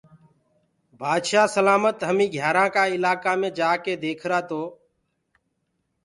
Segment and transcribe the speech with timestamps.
[0.99, 4.61] بآدشآه سلآمت هميٚنٚ گھيآرآنٚ ڪآ الآڪآ مي جآڪي ديکرآ تو